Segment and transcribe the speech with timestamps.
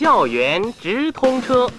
[0.00, 1.70] 校园直通车。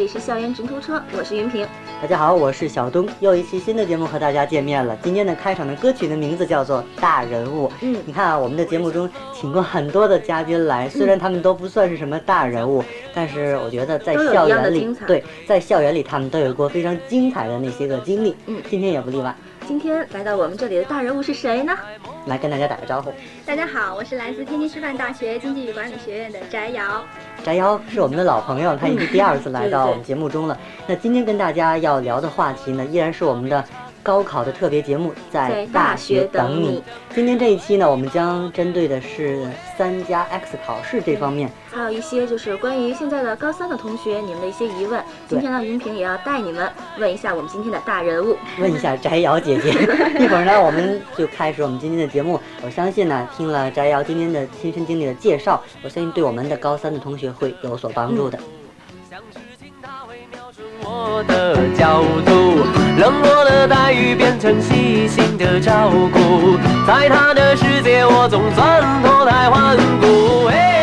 [0.00, 1.66] 里是校园直通车，我是云平。
[2.00, 4.96] 大家好，我是小东，又一期新的节目和大家见面了。
[5.02, 7.68] 今天的开场的歌曲的名字叫做《大人物》。
[7.82, 18.34] 嗯你看啊，我们的节目中请过很多的嘉宾来，虽然他们都不算是什么大人物，但是我觉得在校园里，对，在校园里他们都有过非常精彩的那些个经历。
[18.46, 19.36] 嗯今天也不例外。
[19.70, 21.78] 今天来到我们这里的大人物是谁呢？
[22.26, 23.12] 来跟大家打个招呼，
[23.46, 27.04] 大家好，我是来自天津师范大学经济与管理学院的翟瑶。
[27.44, 30.58] 翟瑶是我们的老朋友，他已经第二次来到我们节目中了。
[30.88, 33.64] 那今天跟大家要聊的话题呢，依然是我们的
[34.02, 36.82] 高考的特别节目，在在大学等你。
[37.14, 41.50] 今天这一期呢，我们将针对的是三加 X 考试这方面。
[41.70, 45.02] 还有一些就是关于现在的高三的同学，你们的一些疑问。
[45.28, 48.36] 今天呢，云平也要带你们问一下我们今天的大人物。
[48.58, 49.70] 问一下 翟瑶姐姐。
[50.18, 52.40] 一会儿呢，我们就开始我们今天的节目。
[52.62, 58.38] 我相信呢，听了翟瑶今天的亲身经历的介绍，我相信对我们的高三的同学会有所帮助的。
[59.08, 70.48] 像是请他会瞄准我的角度，冷漠的待遇变成细心的照顾，在他的世界我总算脱胎换骨。
[70.50, 70.79] 哎，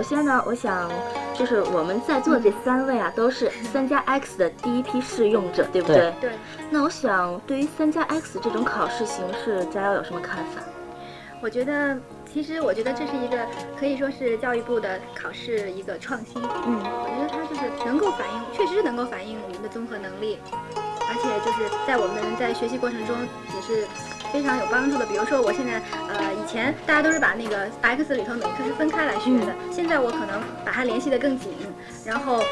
[0.00, 0.90] 首先呢，我想
[1.34, 6.10] 就是我们在座的这三位啊，都是三加 X 的第一批试用者，对不对？
[6.18, 6.30] 对，
[6.70, 10.62] 那我想对于三加 X 这种考试形式，佳瑶有什么看法？
[11.42, 11.98] 我觉得
[12.32, 13.46] 其实我觉得这是一个
[13.78, 16.42] 可以说是教育部的考试一个创新。
[16.42, 20.38] 嗯我觉得它就是能够反映，确实是能够反映我们的综合能力，
[20.74, 23.14] 而且就是在我们在学习过程中
[23.54, 23.86] 也是
[24.32, 25.04] 非常有帮助的。
[25.06, 31.52] 比如说我现在呃以前大家都是把那个 X 里头每一科是分开来学的，现在我可能把它联系得更紧，
[32.04, 32.42] 然后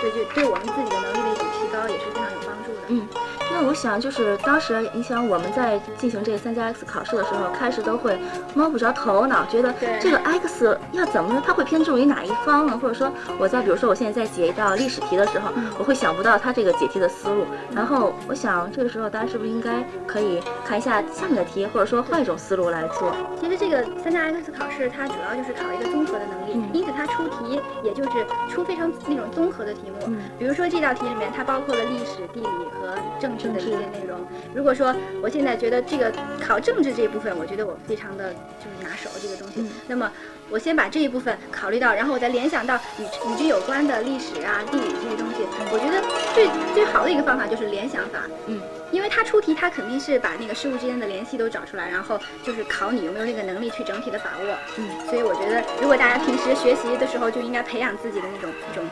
[0.00, 2.80] 对对对我们自己的能力的一种提高也是非常有帮助的。
[2.88, 3.08] 嗯，
[3.50, 8.18] 那我想就是当时你想我们在进行这个三加 X 考试的时候，开始都会
[8.54, 12.78] 摸不着头脑，觉得这个 X 要怎么它会偏重于哪一方呢？
[12.80, 17.44] 或者说我在比如说我现在在解一道历史题的时候，嗯我会想不到它这个解题的思路，
[17.74, 23.14] 然后我想这个时候大家是不是应该可以看一下下面的题，或者说换一种思路来做？
[23.40, 28.10] 其实这个三加 X 考试，它主要就是考一个综合的能力，嗯因此它出题也就是
[28.48, 29.96] 出非常那种综合的题目。
[30.06, 34.18] 嗯比如说这道题里面，它包括了历史、地理和政治的一些内容。
[34.54, 40.10] 如果说我现在觉得这个考政治这一部分，我觉得我非常的就是拿手这个东西，嗯那么
[40.50, 45.46] 我先把这一部分考虑到，然后我再联想到与与之有关的历史啊、地理这些东西。
[45.72, 46.02] 我觉得
[46.34, 48.20] 最最好的一个方法就是联想法。
[48.46, 48.60] 嗯。
[48.92, 54.56] 因为它出题，它肯定是把那个事物之间的联系都找出来，然后就是考你有没有那个能力去整体的把握。
[54.78, 58.84] 嗯，所以我觉得，如果大家平时学习的时候，就应该培养自己的那种一种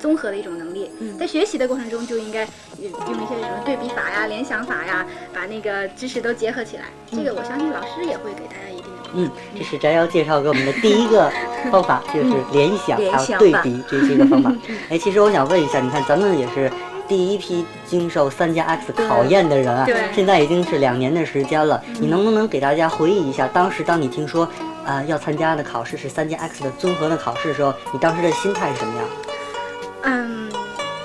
[0.00, 0.90] 综合的一种能力。
[1.00, 6.84] 嗯在学习的过程中，就应该呃用一些什么对比法呀、联想法呀，把那个知识都结合起来。
[7.10, 9.10] 这个我相信老师也会给大家一定的。
[9.12, 11.30] 嗯，这是翟瑶介绍给我们的第一个
[11.70, 14.52] 方法，就是联想还有对比这些个方法。
[14.88, 16.70] 哎，其实我想问一下，你看咱们也是
[17.08, 24.48] 第一批经受三加 X 考验的人啊，现在已经是两年的时间了，你能不能给大家回忆一下，当时当你听说，
[24.84, 29.04] 呃，要参加的考试是三加 X 的综合的考试的时候，你当时的心态是什么样？
[30.02, 30.50] 嗯，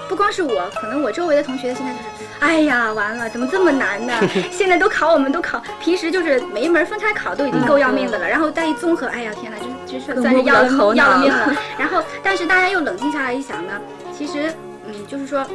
[0.07, 4.13] 不光是我，可能我周围的同学现在就是，哎呀，完了，怎么这么难呢？
[4.51, 10.63] 现在都考我们都考，平时就是每一门分开考都已经够要命的了，然后再一综合，哎呀，天哪，真真是算是要
[10.93, 11.55] 要了命了。
[11.77, 13.73] 然后，但是大家又冷静下来一想呢，
[14.17, 14.53] 其实，
[14.85, 15.45] 嗯，就是说，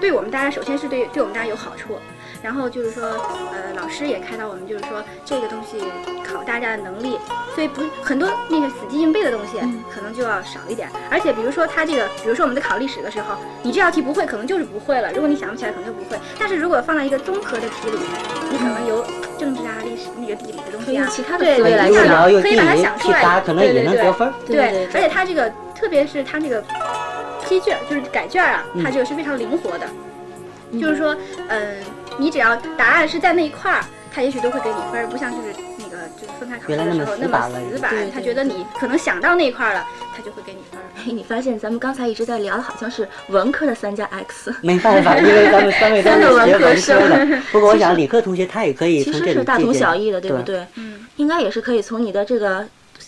[0.00, 1.98] 对我们大家首先是对对我们大家有好处。
[2.42, 5.82] 然后就是说，呃，老师也开导我们，就是说这个东西
[6.24, 7.18] 考大家的能力，
[7.54, 10.88] 所以不很多那个死记硬背的东西嗯可能就要少一点。
[11.10, 15.12] 而且比如说他这个，比如说我们在考历史的时候，你这道题不会，可能就是不会了。
[15.12, 16.16] 如果你想不起来，可能就不会。
[16.38, 18.08] 但是如果放在一个综合的题里面，
[18.52, 19.04] 你可能有
[19.36, 24.32] 政治啊、历史那个地理的东西啊其他的对对对可以把它想出来去答，可能也能对对对得分。
[24.46, 26.62] 对对对而且它这个，特别是它这个
[27.44, 29.86] 批卷，就是改卷啊，嗯它这个是非常灵活的。
[30.78, 31.16] 就是说，
[31.48, 31.78] 嗯，
[32.18, 39.86] 你只要答案是在那一块儿，他也许都会给你分儿，不像就是那个就是分开考试的时候那死板了么死板他觉得你可能想到那一块儿了，
[40.16, 40.84] 他就会给你分儿。
[40.96, 46.20] 嘿，你发现咱们刚才一直在聊的好像是文科的三加 X，没办法，因为咱们三位都是
[46.80, 47.42] 学文科的。
[47.52, 50.66] 不过我想理科同学他也可以其从这里实是大同小异的，对不对对？
[50.74, 52.66] 嗯，应该也是可以从你的这个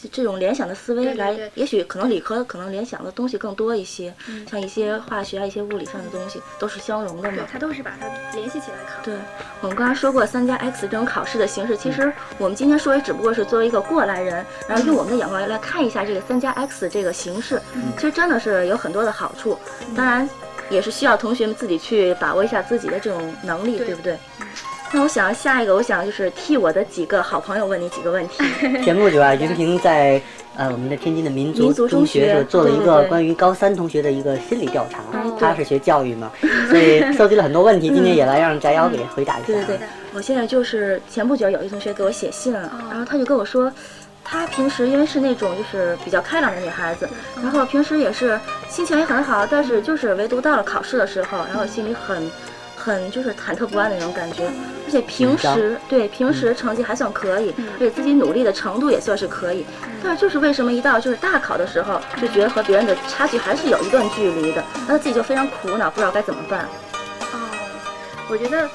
[0.08, 8.06] 这种联想的思维来，对对对也许可能理科可能联想的东西更多一些，嗯像一些化学啊、一些物理上的东西都是相融的嘛。，对他都是把它
[8.36, 9.02] 联系起来考。
[9.02, 9.14] 对，
[9.60, 17.60] 我们刚刚说过三加 X 这种考试的形式，其实我们今天说也只不过是作为一个过来人，然后用我们的眼光来看一下这个三加 X 这个形式，
[17.96, 19.58] 其实真的是有很多的好处，
[19.96, 20.28] 当然
[20.70, 24.18] 也是需要同学们自己去把握一下自己的这种能力，对对不对？
[24.92, 28.42] 那我想下一个，我想就是替我的几个好朋友问你几个问题。
[28.82, 30.20] 前不久啊，云平在
[30.56, 36.32] 呃我们的天津的民族中中学做了一个关于高三同学的一个心理调查嗯，他是学教育嘛，
[36.68, 39.46] 所以收集了很多问题，今天也来让翟瑶给回答一下。
[39.46, 39.78] 对对对，
[40.12, 43.72] 我现在就是前不久有一同学给我写信了，然后他就跟我说，
[44.24, 47.08] 她平时因为是那种就是比较开朗的女孩子，
[47.40, 48.38] 然后平时也是
[48.68, 52.28] 心情也很好，但是就是唯独到了考试的时候，然后心里很。
[52.82, 54.44] 很就是忐忑不安的那种感觉，
[54.86, 59.66] 而且平时对平时成绩还算可以，嗯而且自己努力的程度也算是可以，
[60.02, 66.60] 但是就是为什么一到就是大考的时候，就觉得和别人的差距还是有一段距离的，那他自己就非常苦恼，不知道该怎么办。
[67.32, 67.38] 哦，
[68.30, 68.66] 我觉得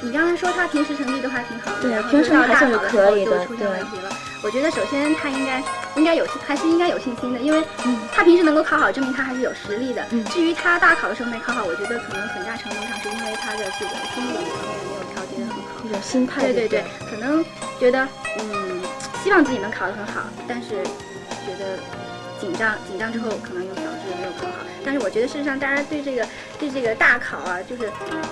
[0.00, 4.07] 你刚才说他平时成绩都还挺好的，对平时还算是可以的出现对问题了。
[4.42, 5.62] 我觉得首先他应该
[5.96, 7.62] 应该有还是应该有信心的，因为
[8.12, 10.04] 他平时能够考好，证明他还是有实力的。
[10.10, 15.84] 嗯至于他大考的时候没考好，我觉得可能很大程度上是因为他的这个心理方面没有调节的很好。
[15.84, 17.44] 一种心态，对对对对，可能
[17.80, 18.06] 觉得
[18.38, 18.80] 嗯，
[19.24, 20.82] 希望自己能考得很好，但是
[21.44, 21.78] 觉得
[22.40, 24.64] 紧张，紧张之后可能又导致没有考好。
[24.84, 26.26] 但是我觉得事实上大家对这个
[26.58, 27.84] 对这个大考啊，就是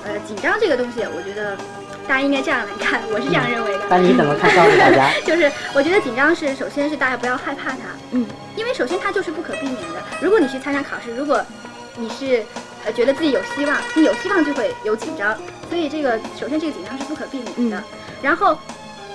[0.05, 1.56] 呃紧张这个东西，我觉得
[2.08, 3.85] 大家应该这样来看，我是这样认为的。
[3.91, 4.55] 那你怎么看？
[4.56, 5.12] 告诉大家。
[5.26, 7.79] 就是我觉得紧张是首先是大家不要害怕它，
[8.12, 8.26] 嗯，
[8.56, 10.03] 因为首先它就是不可避免的。
[10.20, 11.44] 如果你去参加考试，如果
[11.97, 12.43] 你是
[12.87, 15.37] 呃觉得自己有希望，你有希望就会有紧张，
[15.69, 17.79] 所以这个首先这个紧张是不可避免的。
[17.79, 17.85] 嗯
[18.23, 18.59] 然后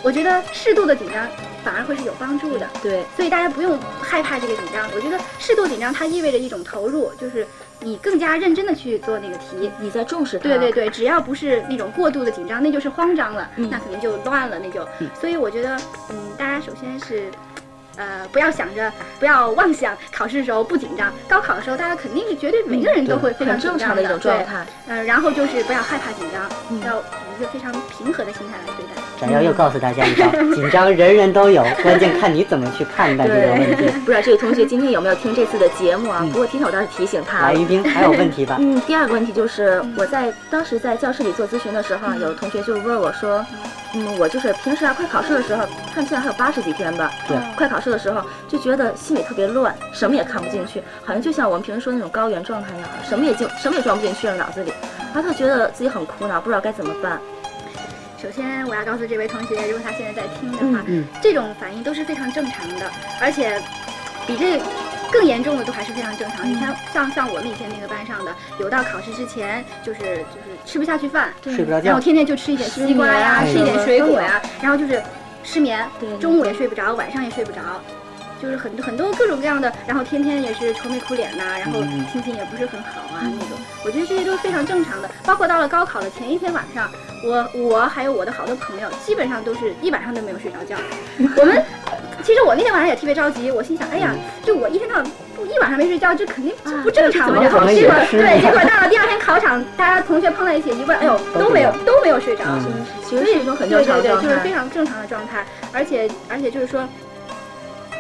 [0.04, 1.28] 我觉得适度的紧张
[1.64, 4.90] 反而会是有帮助的，对，所以大家不用害怕这个紧张。
[4.96, 7.46] 我觉得适度紧张它意味着一种投入，就是
[7.80, 9.70] 你更加认真的去做那个题。
[9.80, 14.88] 你在重视它，对对对，只要不是那种过度的紧张，那就是慌张了，嗯那肯定就乱了，那就。
[15.20, 15.76] 所以我觉得，
[16.10, 17.30] 嗯，大家首先是，
[17.98, 21.12] 呃，不要想着，不要妄想考试的时候不紧张。
[21.28, 24.38] 高考的时候，大家肯定是绝对每个人都会非常很正紧张常的一种状。
[24.46, 24.66] 态。
[24.88, 29.02] 嗯，呃，然后就是不要害怕紧张，嗯要以一个非常平和的心态来对待。
[29.20, 34.00] 翟瑶又告诉大家一招，紧张人人都有，关键看你怎么去看待这个问题。
[34.00, 36.26] 不知道这位同学今天有没有听这次的节目啊？
[36.32, 37.72] 不过今天我倒是提醒他来，了于。
[37.72, 38.58] 冰还有问题吧？
[38.60, 43.58] 嗯，第二个问题就是我在当时在教室里做咨询的时候啊，有同学就问我说，嗯，
[44.18, 54.74] 我就是平时啊快考试的时候，看现在还有八十几天吧，对快考试的时候就觉得心里特别乱，什么也看不进去，好像就像我们平时说那种高原状态一样，什么也进什么也装不进去了脑子里，
[55.14, 57.20] 然后他觉得自己很苦恼，不知道该怎么办。
[58.22, 62.90] 首先，我要告诉这位同学，如果他现在在听的话，嗯这种反应都是非常正常的，
[63.20, 63.60] 而且
[64.28, 64.62] 比这
[65.12, 66.50] 更严重的都还是非常正常。
[66.50, 72.00] 你看像像我们以前那个班上的，有到考试之前就是就是吃不下去饭，睡不着觉然后。
[72.02, 75.02] 天天就吃一点西瓜呀，吃一点水果呀，然后就是
[75.44, 77.60] 失眠对，中午也睡不着，晚上也睡不着。
[78.42, 83.50] 就是很多很多各种各样的，然后天天也是愁眉苦脸呐、然后嗯心情也不是很好啊、那种。
[83.86, 85.08] 我觉得这些都是非常正常的。
[85.24, 86.90] 包括到了高考的前一天晚上，
[87.24, 90.76] 我我还有我的好多朋友，基本上都是一晚上都没有睡着觉。
[91.38, 91.64] 我们
[92.22, 94.14] 其实我那天晚上也特别着急，我心想，哎呀，
[94.44, 97.42] 就我一天到晚不一晚上没睡觉，这肯定啊不正常嘛。
[97.42, 102.44] 这怎么可能结果对，结果到了第二天考场，大家同学碰在一起一问，哎呦，都没有都没有睡着。
[102.48, 104.24] 嗯其实是一种很正常的对。
[104.24, 106.88] 就是非常正常的状态，而且而且就是说，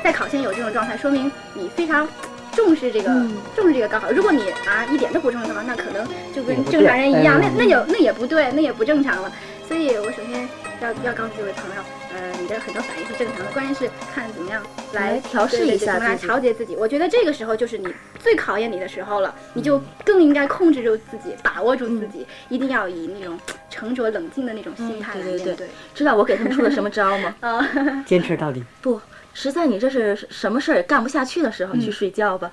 [0.01, 2.07] 在考前有这种状态，说明你非常
[2.55, 4.09] 重视这个、嗯重视这个高考。
[4.11, 9.29] 如果你啊一点都不重视的话，那可能就跟正常人一样，那那就那也不对，那也不正常了。
[9.67, 10.47] 所以我首先
[10.81, 11.81] 要要告诉这位朋友，
[12.13, 14.61] 呃，你的很多反应是正常的，关键是看怎么样
[14.93, 16.75] 来来调试一下怎么来调节自己。
[16.75, 17.87] 我觉得这个时候就是你
[18.19, 23.39] 最考验你的时候了，你就更应该控制住自己，把握住自己，一定要以那种
[23.69, 25.67] 沉着冷静的那种心态来对对对面对。
[25.93, 27.35] 知道我给他们出了什么招吗？
[27.41, 27.69] 啊，
[28.05, 28.63] 坚持到底。
[28.81, 28.99] 不，
[29.33, 32.51] 实在你这是什么事儿也干不下去的时候，你去睡觉吧。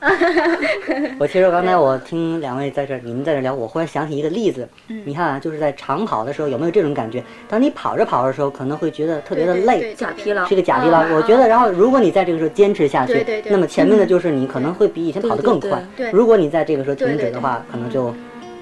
[1.18, 4.68] 我其实刚才我听两位在这儿，你们在这儿聊，我忽然想起一个例子。
[4.88, 7.23] 嗯你看啊，就是在长跑的时候，有没有这种感觉？
[7.49, 11.02] 当你跑着跑着的时候，可能会觉得特别的累，假疲劳是个假疲劳。
[11.02, 15.70] 嗯我觉得，然后如果你在这个时候坚持下去，对对对那么前面的就是你可能会比以前跑得更快。
[15.97, 18.14] 对对对如果你在这个时候停止的话，可能就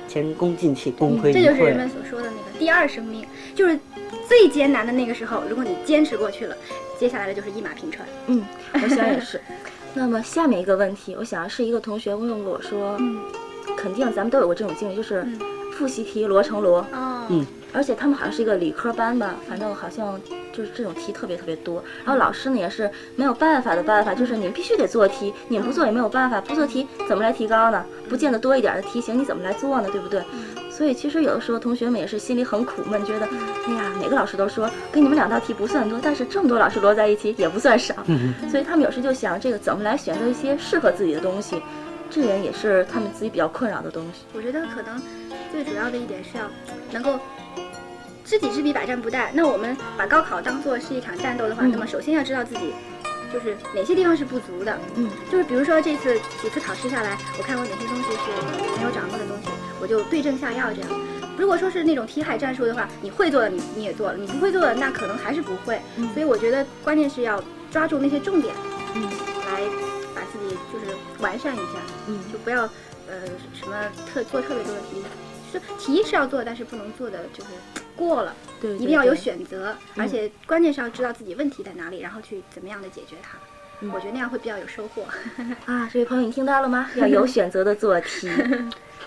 [0.08, 1.88] 前功尽弃，功亏一篑这就是人们。
[1.88, 3.78] 所说的那个第二生命，就是
[4.28, 6.56] 最艰难的那个时候，如果你坚持过去了，
[6.98, 8.06] 接下来的就是一马平川。
[8.26, 8.44] 嗯，
[8.82, 9.40] 我想也是。
[9.94, 13.20] 那么下面一个问题，我想是一个同学问过我说，嗯
[13.76, 15.38] 肯定咱们都有过这种经历，就是嗯
[15.72, 20.18] 复习题罗成罗，哦，嗯而且他们好像是一个理科班吧，反正好像
[20.52, 21.82] 就是这种题特别特别多。
[22.04, 27.84] 然后老师呢也是没有办法的办法，就是你们必须得做题，你们不做也没有办法，不做题怎么来提高呢？
[28.08, 29.88] 不见得多一点的题型你怎么来做呢？
[29.90, 30.22] 对不对？
[30.76, 33.26] 所以其实有的时候同学们也是心里很苦闷，觉得，
[33.66, 37.94] 哎呀，每个老师都说给你们两道题不算多，但是这么多老师摞在一起也不算少，
[38.50, 41.62] 所以他们有时就想这个怎么来选择一些适合自己的东西，
[42.10, 44.26] 这点也是他们自己比较困扰的东西。
[44.34, 45.00] 我觉得可能
[45.50, 46.44] 最主要的一点是要
[46.92, 47.18] 能够
[48.22, 49.28] 知己知彼，百战不殆。
[49.32, 52.74] 那我们把高考当做是一场战斗的话，嗯那么首先要知道自己
[53.32, 54.78] 就是哪些地方是不足的。
[54.96, 59.35] 嗯，就是比如说这次几次考试下来，我看我哪些东西是没有掌握的东西，
[59.86, 60.90] 我就对症下药这样。
[61.38, 65.80] 如果说是那种题海战术的话，你会做的你你也做了，你不会做的那可能还是不会。
[65.96, 67.40] 嗯所以我觉得关键是要
[67.70, 68.52] 抓住那些重点，
[68.96, 69.62] 嗯来
[70.12, 70.86] 把自己就是
[71.20, 71.74] 完善一下。
[72.08, 72.62] 嗯就不要
[73.08, 73.76] 呃什么
[74.12, 75.04] 特做特别多的题，
[75.52, 77.50] 是题是要做，但是不能做的就是
[77.94, 83.38] 过了，对，一定要有选择，嗯而且关键是要知道自己问题在哪里，然后去怎么样的解决它。
[83.82, 85.04] 嗯我觉得那样会比较有收获。
[85.66, 86.90] 啊，这位朋友你听到了吗？
[86.96, 88.28] 要有选择的做题。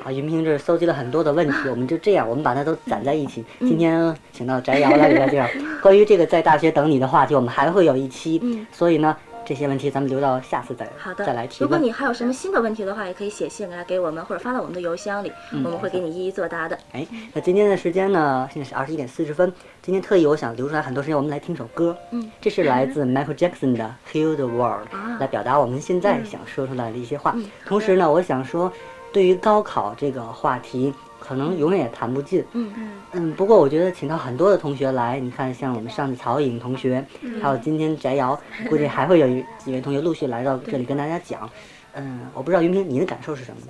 [0.01, 3.43] 好，云平这儿搜集了很多的问题，我们就这样，我们把它都攒在一起。
[3.59, 5.47] 嗯今天请到翟瑶来给大家介绍
[5.81, 8.39] 关于这个在大学等你的话题，我们还会有一期。
[8.41, 9.15] 嗯所以呢，
[9.45, 11.69] 这些问题咱们留到下次再好的，再来提问。
[11.69, 16.77] 如果你还有什么新的问题的话，也可以写信来给我们，或者发到我们的邮箱里，嗯我们会给你一一作答的。
[16.93, 18.47] 哎，那今天的时间呢？
[18.53, 19.51] 现在是二十一点四十分。
[19.81, 21.95] 今天特意我想留出来很多时间，我们来听首歌。
[22.11, 27.33] 嗯，这是来自 Michael Jackson 的《Heal the World》，啊来表达我们现在想说出来的一些话。
[27.35, 28.71] 嗯同时呢，我想说，
[29.11, 32.43] 对于高考这个话题，可能永远也谈不尽。
[32.53, 37.05] 嗯嗯嗯，不过我觉得请到很多的同学来，你看像我们上次曹颖同学，
[37.41, 38.39] 还有今天翟瑶，
[38.69, 41.49] 估计还会有一几位同学陆续来到这里跟大家讲。
[41.93, 43.61] 嗯，我不知道云平你的感受是什么？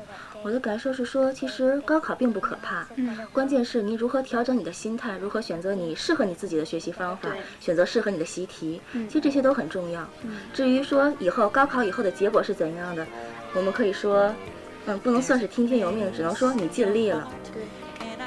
[0.42, 7.30] 我的感受是说，其实高考并不可怕，嗯关键是你如何调整你的心态，如何选择你适合你自己的学习方法，
[7.60, 10.02] 选择适合你的习题，嗯其实这些都很重要。
[10.24, 13.06] 嗯至于说以后高考以后的结果是怎样的，
[13.54, 14.34] 我们可以说，
[14.90, 17.28] 嗯，不能算是听天由命，只能说你尽力了。
[17.54, 17.62] 对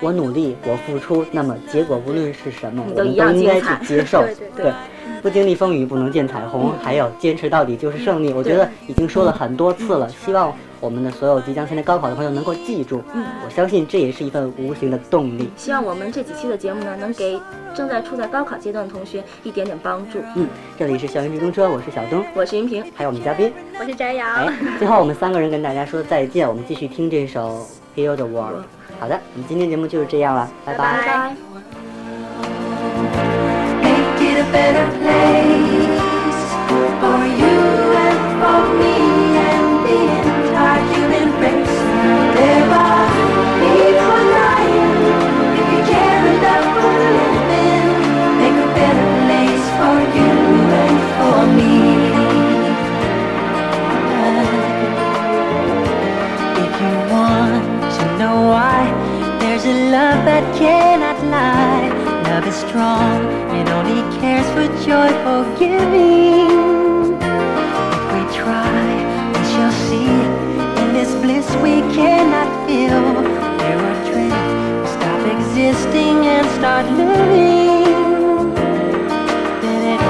[0.00, 4.22] 我努力，我付出，那么结果无论是什么，我们都应该去接受。
[4.26, 4.72] 对对对
[5.20, 8.32] 不经历风雨不能见彩虹，还有坚持到底就是胜利。
[8.32, 13.00] 我觉得已经说了很多次了，希望我们的所有即将参加高考的朋友能够记住。
[13.14, 15.48] 嗯我相信这也是一份无形的动力。
[15.56, 17.40] 希望我们这几期的节目呢，能给
[17.74, 20.18] 正在处在高考阶段的同学一点点帮助。
[20.34, 23.52] 嗯，这里是校园直通车，我是小东，我是云平，还有我们嘉宾。
[23.78, 24.26] 我是翟瑶。
[24.26, 27.66] 哎，最后我们三个人跟大家说再见，我们继续听这首
[27.98, 28.60] 《Heal the World》。
[28.98, 31.81] 好的，我们今天节目就是这样了，拜拜拜拜。
[60.24, 61.88] That cannot lie.
[62.30, 63.24] Love is strong,
[63.58, 67.18] it only cares for joyful giving.
[67.96, 68.82] If we try,
[69.34, 70.14] we shall see.
[70.82, 73.02] In this bliss we cannot feel.
[73.58, 78.54] There are dreams, we stop existing and start living.
[79.62, 80.02] Then it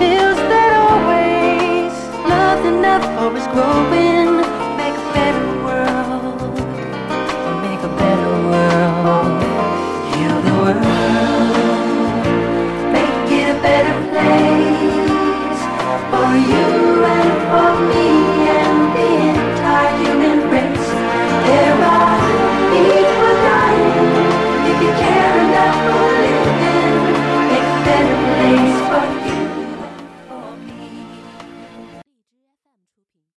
[0.00, 1.94] feels that always
[2.28, 4.09] not enough is growing.